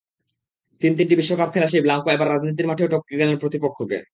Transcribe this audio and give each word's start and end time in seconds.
তিন-তিনটি 0.81 1.15
বিশ্বকাপ 1.15 1.49
খেলা 1.53 1.67
সেই 1.67 1.81
ব্লাঙ্কো 1.81 2.09
এবার 2.11 2.27
রাজনীতির 2.29 2.69
মাঠেও 2.69 2.91
টপকে 2.91 3.19
গেলেন 3.19 3.37
প্রতিপক্ষকে। 3.37 3.97